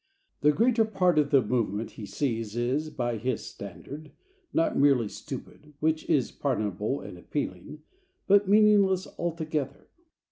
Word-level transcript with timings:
The 0.39 0.51
greater 0.51 0.83
part 0.83 1.19
of 1.19 1.29
the 1.29 1.43
movement 1.43 1.91
he 1.91 2.07
sees 2.07 2.55
is 2.55 2.89
(by 2.89 3.19
his 3.19 3.45
standard) 3.45 4.11
not 4.51 4.75
merely 4.75 5.07
stupid 5.07 5.75
(which 5.79 6.09
is 6.09 6.31
pardonable 6.31 7.01
and 7.01 7.19
appealing), 7.19 7.83
but 8.25 8.49
meaningless 8.49 9.05
altogether. 9.19 9.89